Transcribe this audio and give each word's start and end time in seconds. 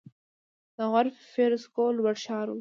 د 0.77 0.77
غور 0.91 1.07
فیروزکوه 1.33 1.91
لوړ 1.97 2.15
ښار 2.23 2.47
و 2.51 2.57